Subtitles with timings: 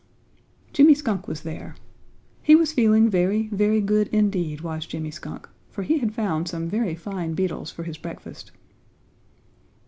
[0.73, 1.75] Jimmy Skunk was there.
[2.41, 6.67] He was feeling very, very good indeed, was Jimmy Skunk, for he had found some
[6.67, 8.51] very fine beetles for his breakfast.